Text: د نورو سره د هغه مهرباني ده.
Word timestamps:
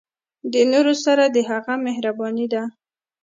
د 0.53 0.55
نورو 0.71 0.93
سره 1.05 1.23
د 1.35 1.37
هغه 1.49 1.73
مهرباني 1.85 2.45
ده. 2.53 2.63